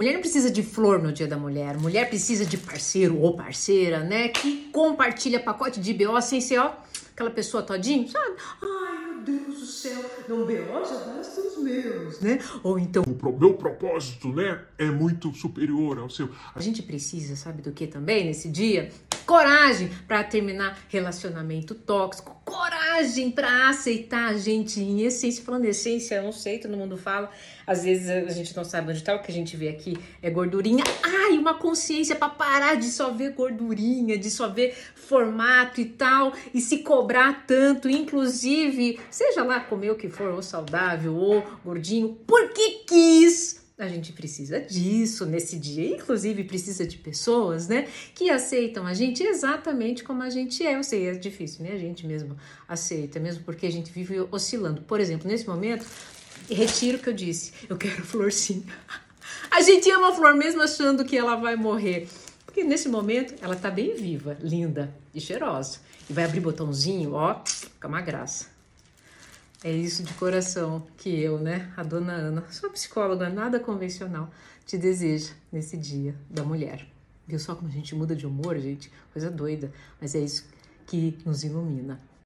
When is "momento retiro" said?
55.48-56.98